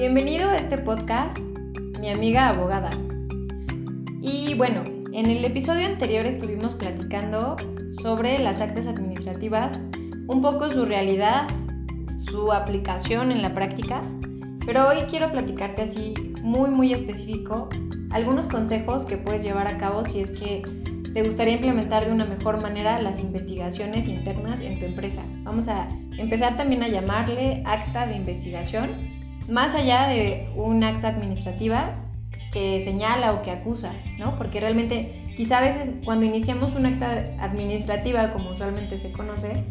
Bienvenido 0.00 0.48
a 0.48 0.56
este 0.56 0.78
podcast, 0.78 1.38
mi 2.00 2.08
amiga 2.08 2.48
abogada. 2.48 2.88
Y 4.22 4.54
bueno, 4.54 4.82
en 5.12 5.26
el 5.26 5.44
episodio 5.44 5.86
anterior 5.86 6.24
estuvimos 6.24 6.74
platicando 6.74 7.56
sobre 7.92 8.38
las 8.38 8.62
actas 8.62 8.86
administrativas, 8.86 9.78
un 10.26 10.40
poco 10.40 10.70
su 10.70 10.86
realidad, 10.86 11.46
su 12.16 12.50
aplicación 12.50 13.30
en 13.30 13.42
la 13.42 13.52
práctica, 13.52 14.00
pero 14.64 14.88
hoy 14.88 15.02
quiero 15.10 15.30
platicarte 15.30 15.82
así 15.82 16.14
muy 16.40 16.70
muy 16.70 16.94
específico 16.94 17.68
algunos 18.10 18.46
consejos 18.46 19.04
que 19.04 19.18
puedes 19.18 19.42
llevar 19.42 19.66
a 19.66 19.76
cabo 19.76 20.02
si 20.04 20.20
es 20.20 20.32
que 20.32 20.62
te 21.12 21.22
gustaría 21.22 21.56
implementar 21.56 22.06
de 22.06 22.12
una 22.12 22.24
mejor 22.24 22.62
manera 22.62 23.02
las 23.02 23.20
investigaciones 23.20 24.08
internas 24.08 24.62
en 24.62 24.78
tu 24.78 24.86
empresa. 24.86 25.22
Vamos 25.42 25.68
a 25.68 25.90
empezar 26.16 26.56
también 26.56 26.82
a 26.84 26.88
llamarle 26.88 27.62
acta 27.66 28.06
de 28.06 28.16
investigación, 28.16 29.09
más 29.48 29.74
allá 29.74 30.08
de 30.08 30.48
un 30.56 30.82
acta 30.84 31.08
administrativa 31.08 31.96
que 32.52 32.80
señala 32.82 33.32
o 33.32 33.42
que 33.42 33.50
acusa, 33.50 33.92
¿no? 34.18 34.36
Porque 34.36 34.60
realmente 34.60 35.32
quizá 35.36 35.58
a 35.58 35.62
veces 35.62 35.96
cuando 36.04 36.26
iniciamos 36.26 36.74
una 36.74 36.90
acta 36.90 37.34
administrativa, 37.38 38.32
como 38.32 38.50
usualmente 38.50 38.96
se 38.96 39.12
conoce, 39.12 39.64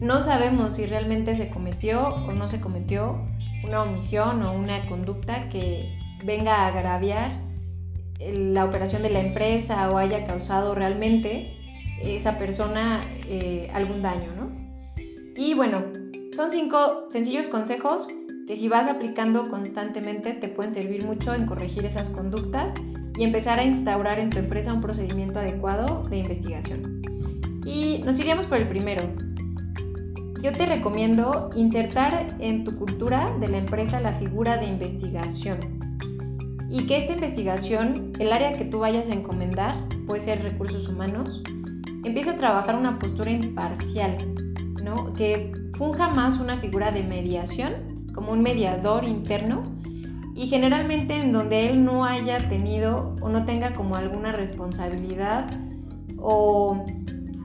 no 0.00 0.20
sabemos 0.20 0.74
si 0.74 0.86
realmente 0.86 1.36
se 1.36 1.48
cometió 1.48 2.08
o 2.08 2.32
no 2.32 2.48
se 2.48 2.60
cometió 2.60 3.20
una 3.64 3.82
omisión 3.82 4.42
o 4.42 4.52
una 4.52 4.84
conducta 4.86 5.48
que 5.48 5.96
venga 6.24 6.56
a 6.56 6.68
agraviar 6.68 7.30
la 8.20 8.64
operación 8.64 9.02
de 9.02 9.10
la 9.10 9.20
empresa 9.20 9.90
o 9.90 9.98
haya 9.98 10.24
causado 10.24 10.74
realmente 10.74 11.56
esa 12.02 12.38
persona 12.38 13.04
eh, 13.28 13.70
algún 13.72 14.02
daño, 14.02 14.32
¿no? 14.36 14.50
Y 15.36 15.54
bueno, 15.54 15.84
son 16.34 16.50
cinco 16.50 17.08
sencillos 17.10 17.46
consejos 17.46 18.08
que 18.46 18.56
si 18.56 18.68
vas 18.68 18.88
aplicando 18.88 19.48
constantemente 19.48 20.32
te 20.32 20.48
pueden 20.48 20.72
servir 20.72 21.04
mucho 21.04 21.34
en 21.34 21.46
corregir 21.46 21.84
esas 21.84 22.10
conductas 22.10 22.74
y 23.16 23.24
empezar 23.24 23.58
a 23.58 23.64
instaurar 23.64 24.18
en 24.18 24.30
tu 24.30 24.38
empresa 24.38 24.72
un 24.72 24.80
procedimiento 24.80 25.38
adecuado 25.38 26.04
de 26.08 26.18
investigación. 26.18 27.02
Y 27.64 28.02
nos 28.04 28.18
iríamos 28.20 28.46
por 28.46 28.58
el 28.58 28.68
primero. 28.68 29.02
Yo 30.42 30.52
te 30.52 30.66
recomiendo 30.66 31.50
insertar 31.56 32.36
en 32.38 32.64
tu 32.64 32.76
cultura 32.76 33.34
de 33.40 33.48
la 33.48 33.58
empresa 33.58 34.00
la 34.00 34.12
figura 34.12 34.58
de 34.58 34.66
investigación 34.66 35.58
y 36.68 36.86
que 36.86 36.98
esta 36.98 37.12
investigación, 37.12 38.12
el 38.18 38.32
área 38.32 38.52
que 38.52 38.64
tú 38.64 38.80
vayas 38.80 39.08
a 39.08 39.14
encomendar, 39.14 39.76
puede 40.06 40.20
ser 40.20 40.42
recursos 40.42 40.88
humanos, 40.88 41.42
empiece 42.04 42.30
a 42.30 42.36
trabajar 42.36 42.74
una 42.74 42.98
postura 42.98 43.30
imparcial, 43.30 44.16
¿no? 44.82 45.14
que 45.14 45.52
funja 45.78 46.08
más 46.10 46.40
una 46.40 46.58
figura 46.58 46.90
de 46.90 47.04
mediación, 47.04 47.93
como 48.14 48.32
un 48.32 48.42
mediador 48.42 49.04
interno, 49.04 49.74
y 50.34 50.46
generalmente 50.46 51.16
en 51.16 51.32
donde 51.32 51.70
él 51.70 51.84
no 51.84 52.04
haya 52.04 52.48
tenido 52.48 53.14
o 53.20 53.28
no 53.28 53.44
tenga 53.44 53.72
como 53.74 53.96
alguna 53.96 54.32
responsabilidad 54.32 55.48
o 56.18 56.84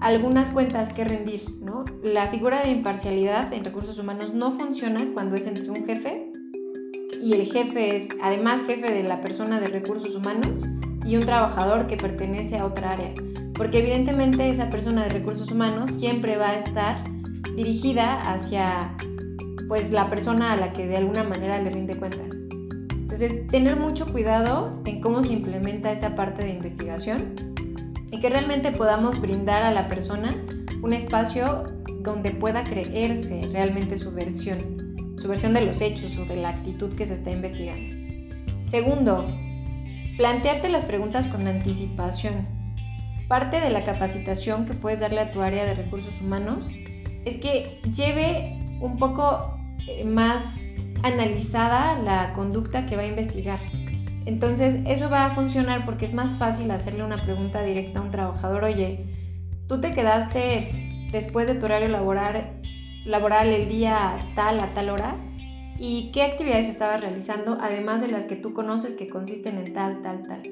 algunas 0.00 0.50
cuentas 0.50 0.92
que 0.92 1.04
rendir. 1.04 1.44
¿no? 1.60 1.84
La 2.02 2.26
figura 2.26 2.62
de 2.62 2.70
imparcialidad 2.70 3.52
en 3.52 3.64
recursos 3.64 3.98
humanos 3.98 4.34
no 4.34 4.50
funciona 4.50 5.00
cuando 5.14 5.36
es 5.36 5.46
entre 5.46 5.70
un 5.70 5.86
jefe 5.86 6.32
y 7.22 7.34
el 7.34 7.46
jefe 7.46 7.94
es 7.94 8.08
además 8.20 8.64
jefe 8.66 8.92
de 8.92 9.04
la 9.04 9.20
persona 9.20 9.60
de 9.60 9.68
recursos 9.68 10.16
humanos 10.16 10.66
y 11.04 11.16
un 11.16 11.24
trabajador 11.24 11.86
que 11.86 11.96
pertenece 11.96 12.58
a 12.58 12.66
otra 12.66 12.92
área. 12.92 13.14
Porque 13.54 13.78
evidentemente 13.78 14.50
esa 14.50 14.70
persona 14.70 15.04
de 15.04 15.10
recursos 15.10 15.52
humanos 15.52 15.92
siempre 15.92 16.36
va 16.36 16.50
a 16.50 16.58
estar 16.58 17.04
dirigida 17.54 18.20
hacia 18.22 18.96
pues 19.68 19.90
la 19.90 20.08
persona 20.08 20.52
a 20.52 20.56
la 20.56 20.72
que 20.72 20.86
de 20.86 20.96
alguna 20.96 21.24
manera 21.24 21.60
le 21.60 21.70
rinde 21.70 21.96
cuentas. 21.96 22.36
Entonces, 22.92 23.46
tener 23.48 23.76
mucho 23.76 24.10
cuidado 24.10 24.80
en 24.86 25.00
cómo 25.00 25.22
se 25.22 25.32
implementa 25.32 25.92
esta 25.92 26.14
parte 26.14 26.44
de 26.44 26.50
investigación 26.50 27.34
y 28.10 28.20
que 28.20 28.30
realmente 28.30 28.72
podamos 28.72 29.20
brindar 29.20 29.62
a 29.62 29.70
la 29.70 29.88
persona 29.88 30.34
un 30.82 30.92
espacio 30.92 31.64
donde 32.00 32.30
pueda 32.30 32.64
creerse 32.64 33.48
realmente 33.52 33.96
su 33.96 34.12
versión 34.12 34.82
su 35.22 35.28
versión 35.28 35.54
de 35.54 35.64
los 35.64 35.80
hechos 35.80 36.18
o 36.18 36.24
de 36.24 36.34
la 36.34 36.48
actitud 36.48 36.92
que 36.94 37.06
se 37.06 37.14
está 37.14 37.30
investigando. 37.30 37.94
Segundo, 38.66 39.24
plantearte 40.16 40.68
las 40.68 40.84
preguntas 40.84 41.28
con 41.28 41.46
anticipación. 41.46 42.48
Parte 43.28 43.60
de 43.60 43.70
la 43.70 43.84
capacitación 43.84 44.66
que 44.66 44.74
puedes 44.74 44.98
darle 44.98 45.20
a 45.20 45.30
tu 45.30 45.40
área 45.40 45.64
de 45.64 45.74
recursos 45.74 46.20
humanos 46.20 46.68
es 47.24 47.36
que 47.36 47.80
lleve 47.94 48.61
un 48.82 48.98
poco 48.98 49.56
eh, 49.86 50.04
más 50.04 50.66
analizada 51.02 51.98
la 51.98 52.32
conducta 52.34 52.86
que 52.86 52.96
va 52.96 53.02
a 53.02 53.06
investigar. 53.06 53.60
Entonces, 54.26 54.80
eso 54.86 55.10
va 55.10 55.26
a 55.26 55.34
funcionar 55.34 55.84
porque 55.84 56.04
es 56.04 56.12
más 56.12 56.36
fácil 56.36 56.70
hacerle 56.70 57.02
una 57.02 57.16
pregunta 57.16 57.62
directa 57.62 58.00
a 58.00 58.02
un 58.02 58.10
trabajador, 58.10 58.64
oye, 58.64 59.06
tú 59.68 59.80
te 59.80 59.94
quedaste 59.94 61.08
después 61.10 61.46
de 61.46 61.54
tu 61.56 61.64
horario 61.64 61.88
laboral 61.88 62.60
laboral 63.04 63.48
el 63.48 63.68
día 63.68 64.16
tal 64.36 64.60
a 64.60 64.74
tal 64.74 64.90
hora 64.90 65.16
y 65.78 66.12
qué 66.12 66.22
actividades 66.22 66.68
estabas 66.68 67.00
realizando, 67.00 67.58
además 67.60 68.00
de 68.00 68.08
las 68.08 68.24
que 68.24 68.36
tú 68.36 68.52
conoces 68.52 68.94
que 68.94 69.08
consisten 69.08 69.58
en 69.58 69.72
tal, 69.72 70.02
tal, 70.02 70.22
tal. 70.22 70.42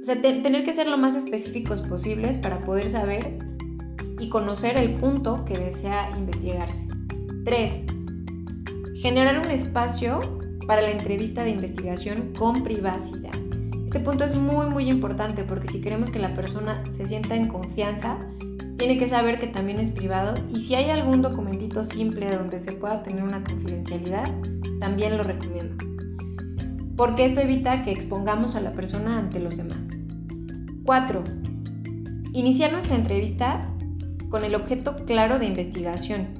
O 0.00 0.04
sea, 0.04 0.20
tener 0.20 0.62
que 0.62 0.72
ser 0.72 0.86
lo 0.86 0.96
más 0.96 1.16
específicos 1.16 1.82
posibles 1.82 2.38
para 2.38 2.60
poder 2.60 2.88
saber 2.88 3.38
y 4.18 4.28
conocer 4.28 4.76
el 4.76 4.94
punto 4.94 5.44
que 5.44 5.58
desea 5.58 6.10
investigarse. 6.16 6.86
3. 7.44 7.86
Generar 8.96 9.38
un 9.38 9.50
espacio 9.50 10.20
para 10.66 10.82
la 10.82 10.90
entrevista 10.90 11.42
de 11.42 11.50
investigación 11.50 12.32
con 12.38 12.62
privacidad. 12.62 13.32
Este 13.86 13.98
punto 14.00 14.24
es 14.24 14.34
muy 14.34 14.66
muy 14.66 14.90
importante 14.90 15.42
porque 15.44 15.66
si 15.68 15.80
queremos 15.80 16.10
que 16.10 16.18
la 16.18 16.34
persona 16.34 16.82
se 16.90 17.06
sienta 17.06 17.34
en 17.34 17.48
confianza, 17.48 18.18
tiene 18.76 18.98
que 18.98 19.06
saber 19.06 19.40
que 19.40 19.46
también 19.46 19.80
es 19.80 19.90
privado 19.90 20.34
y 20.50 20.60
si 20.60 20.74
hay 20.74 20.90
algún 20.90 21.22
documentito 21.22 21.82
simple 21.82 22.30
donde 22.30 22.58
se 22.58 22.72
pueda 22.72 23.02
tener 23.02 23.24
una 23.24 23.42
confidencialidad, 23.42 24.30
también 24.78 25.16
lo 25.16 25.22
recomiendo. 25.22 25.82
Porque 26.94 27.24
esto 27.24 27.40
evita 27.40 27.82
que 27.82 27.90
expongamos 27.90 28.54
a 28.54 28.60
la 28.60 28.72
persona 28.72 29.18
ante 29.18 29.40
los 29.40 29.56
demás. 29.56 29.96
4. 30.84 31.24
Iniciar 32.34 32.72
nuestra 32.72 32.96
entrevista 32.96 33.66
con 34.28 34.44
el 34.44 34.54
objeto 34.54 34.96
claro 35.06 35.38
de 35.38 35.46
investigación 35.46 36.39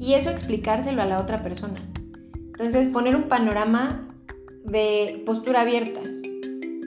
y 0.00 0.14
eso 0.14 0.30
explicárselo 0.30 1.02
a 1.02 1.04
la 1.04 1.20
otra 1.20 1.42
persona. 1.42 1.78
Entonces 2.34 2.88
poner 2.88 3.14
un 3.14 3.24
panorama 3.24 4.08
de 4.64 5.22
postura 5.26 5.60
abierta, 5.60 6.00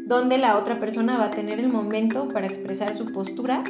donde 0.07 0.37
la 0.39 0.57
otra 0.57 0.79
persona 0.79 1.17
va 1.17 1.25
a 1.25 1.31
tener 1.31 1.59
el 1.59 1.69
momento 1.69 2.27
para 2.27 2.47
expresar 2.47 2.93
su 2.93 3.05
postura 3.13 3.63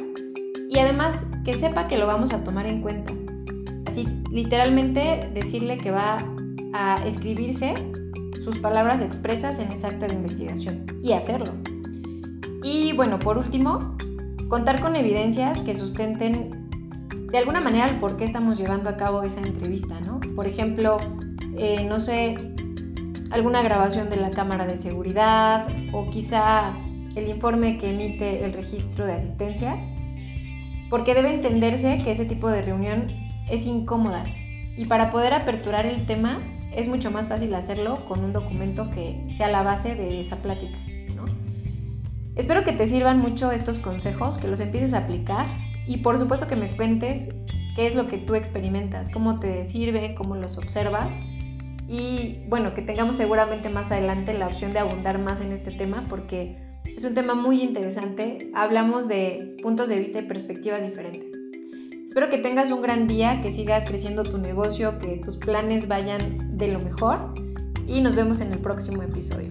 y 0.70 0.78
además 0.78 1.26
que 1.44 1.54
sepa 1.54 1.86
que 1.86 1.98
lo 1.98 2.06
vamos 2.06 2.32
a 2.32 2.42
tomar 2.42 2.66
en 2.66 2.80
cuenta. 2.80 3.12
Así, 3.86 4.08
literalmente 4.32 5.30
decirle 5.34 5.76
que 5.76 5.90
va 5.90 6.18
a 6.72 6.96
escribirse 7.06 7.74
sus 8.42 8.58
palabras 8.58 9.02
expresas 9.02 9.58
en 9.58 9.70
esa 9.70 9.88
acta 9.88 10.06
de 10.06 10.14
investigación 10.14 10.86
y 11.02 11.12
hacerlo. 11.12 11.52
Y 12.62 12.94
bueno, 12.94 13.18
por 13.18 13.36
último, 13.36 13.96
contar 14.48 14.80
con 14.80 14.96
evidencias 14.96 15.60
que 15.60 15.74
sustenten 15.74 16.63
de 17.34 17.40
alguna 17.40 17.60
manera 17.60 17.86
el 17.86 17.98
por 17.98 18.16
qué 18.16 18.24
estamos 18.24 18.58
llevando 18.58 18.88
a 18.88 18.96
cabo 18.96 19.24
esa 19.24 19.40
entrevista, 19.40 19.98
¿no? 19.98 20.20
Por 20.36 20.46
ejemplo, 20.46 20.98
eh, 21.58 21.84
no 21.84 21.98
sé, 21.98 22.36
alguna 23.32 23.60
grabación 23.60 24.08
de 24.08 24.18
la 24.18 24.30
cámara 24.30 24.66
de 24.66 24.76
seguridad 24.76 25.66
o 25.92 26.08
quizá 26.10 26.76
el 27.16 27.26
informe 27.28 27.76
que 27.78 27.90
emite 27.90 28.44
el 28.44 28.52
registro 28.52 29.04
de 29.04 29.14
asistencia 29.14 29.76
porque 30.90 31.12
debe 31.12 31.34
entenderse 31.34 32.00
que 32.04 32.12
ese 32.12 32.24
tipo 32.24 32.48
de 32.48 32.62
reunión 32.62 33.08
es 33.50 33.66
incómoda 33.66 34.22
y 34.76 34.84
para 34.84 35.10
poder 35.10 35.34
aperturar 35.34 35.86
el 35.86 36.06
tema 36.06 36.40
es 36.70 36.86
mucho 36.86 37.10
más 37.10 37.26
fácil 37.26 37.52
hacerlo 37.56 38.06
con 38.06 38.22
un 38.22 38.32
documento 38.32 38.90
que 38.90 39.26
sea 39.36 39.48
la 39.48 39.64
base 39.64 39.96
de 39.96 40.20
esa 40.20 40.36
plática. 40.36 40.78
Espero 42.36 42.62
que 42.62 42.72
te 42.72 42.86
sirvan 42.86 43.18
mucho 43.18 43.50
estos 43.50 43.78
consejos, 43.78 44.38
que 44.38 44.46
los 44.46 44.60
empieces 44.60 44.92
a 44.92 44.98
aplicar 44.98 45.46
y 45.86 45.98
por 45.98 46.18
supuesto 46.18 46.46
que 46.46 46.56
me 46.56 46.74
cuentes 46.76 47.34
qué 47.76 47.86
es 47.86 47.94
lo 47.94 48.06
que 48.06 48.18
tú 48.18 48.34
experimentas, 48.34 49.10
cómo 49.10 49.40
te 49.40 49.66
sirve, 49.66 50.14
cómo 50.14 50.36
los 50.36 50.58
observas 50.58 51.12
y 51.88 52.40
bueno, 52.48 52.74
que 52.74 52.82
tengamos 52.82 53.16
seguramente 53.16 53.68
más 53.68 53.92
adelante 53.92 54.32
la 54.32 54.46
opción 54.46 54.72
de 54.72 54.78
abundar 54.78 55.18
más 55.18 55.40
en 55.40 55.52
este 55.52 55.70
tema 55.70 56.04
porque 56.08 56.56
es 56.84 57.04
un 57.04 57.14
tema 57.14 57.34
muy 57.34 57.62
interesante. 57.62 58.50
Hablamos 58.54 59.08
de 59.08 59.56
puntos 59.62 59.88
de 59.88 59.98
vista 59.98 60.20
y 60.20 60.22
perspectivas 60.22 60.82
diferentes. 60.82 61.32
Espero 62.04 62.30
que 62.30 62.38
tengas 62.38 62.70
un 62.70 62.80
gran 62.80 63.08
día, 63.08 63.42
que 63.42 63.50
siga 63.50 63.82
creciendo 63.84 64.22
tu 64.22 64.38
negocio, 64.38 64.98
que 65.00 65.16
tus 65.16 65.36
planes 65.36 65.88
vayan 65.88 66.56
de 66.56 66.68
lo 66.68 66.78
mejor 66.78 67.34
y 67.86 68.00
nos 68.00 68.14
vemos 68.14 68.40
en 68.40 68.52
el 68.52 68.60
próximo 68.60 69.02
episodio. 69.02 69.48